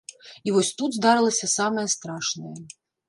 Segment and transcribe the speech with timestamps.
[0.49, 2.55] І вось тут здарылася самае страшнае.